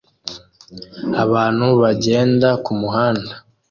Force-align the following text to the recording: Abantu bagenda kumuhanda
Abantu 1.23 1.65
bagenda 1.81 2.49
kumuhanda 2.65 3.33